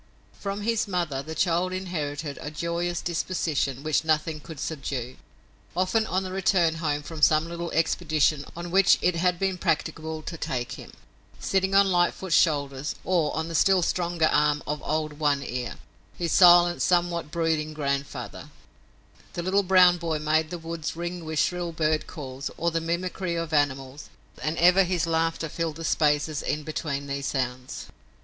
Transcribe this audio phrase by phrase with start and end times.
[0.39, 5.17] From his mother the child inherited a joyous disposition which nothing could subdue.
[5.77, 10.23] Often on the return home from some little expedition on which it had been practicable
[10.23, 10.93] to take him,
[11.37, 15.75] sitting on Lightfoot's shoulder, or on the still stronger arm of old One Ear,
[16.17, 18.49] his silent, somewhat brooding grandfather,
[19.33, 23.35] the little brown boy made the woods ring with shrill bird calls, or the mimicry
[23.35, 24.09] of animals,
[24.41, 27.85] and ever his laughter filled the spaces in between these sounds.